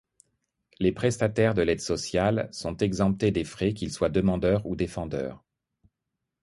[0.79, 5.43] Les prestataires de l'aide sociale, sont exemptés des frais qu'ils soient demandeur ou défendeur.